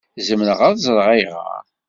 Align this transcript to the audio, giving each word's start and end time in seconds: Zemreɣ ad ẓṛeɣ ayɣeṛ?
Zemreɣ 0.27 0.59
ad 0.67 0.77
ẓṛeɣ 0.87 1.07
ayɣeṛ? 1.13 1.47